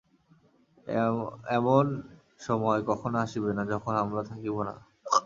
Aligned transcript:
এমন 1.57 1.85
সময় 2.41 2.79
কখনও 2.89 3.17
আসিবে 3.25 3.51
না, 3.57 3.63
যখন 3.73 3.93
আমরা 4.03 4.21
থাকিব 4.29 4.55
না। 4.67 4.73